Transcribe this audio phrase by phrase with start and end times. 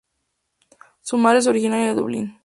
[1.01, 2.39] Su madre es originaria de Dublín.